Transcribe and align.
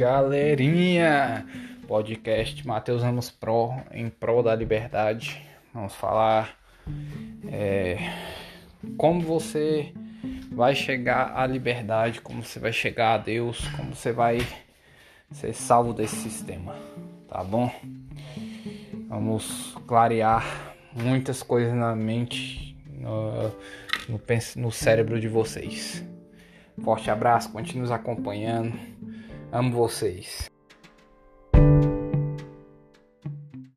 galerinha! 0.00 1.46
Podcast 1.86 2.66
Matheus 2.66 3.02
Ramos 3.02 3.28
Pro 3.28 3.74
em 3.92 4.08
prol 4.08 4.42
da 4.42 4.54
liberdade. 4.54 5.46
Vamos 5.74 5.94
falar 5.94 6.56
é, 7.46 7.98
como 8.96 9.20
você 9.20 9.92
vai 10.50 10.74
chegar 10.74 11.36
à 11.36 11.46
liberdade, 11.46 12.22
como 12.22 12.42
você 12.42 12.58
vai 12.58 12.72
chegar 12.72 13.12
a 13.12 13.18
Deus, 13.18 13.68
como 13.76 13.94
você 13.94 14.10
vai 14.10 14.38
ser 15.32 15.52
salvo 15.52 15.92
desse 15.92 16.16
sistema, 16.16 16.74
tá 17.28 17.44
bom? 17.44 17.70
Vamos 19.06 19.76
clarear 19.86 20.74
muitas 20.94 21.42
coisas 21.42 21.74
na 21.74 21.94
mente, 21.94 22.74
no, 22.90 23.50
no, 24.08 24.20
no 24.56 24.72
cérebro 24.72 25.20
de 25.20 25.28
vocês. 25.28 26.02
Forte 26.82 27.10
abraço, 27.10 27.52
continue 27.52 27.82
nos 27.82 27.90
acompanhando. 27.90 28.72
Amo 29.52 29.72
vocês. 29.72 30.48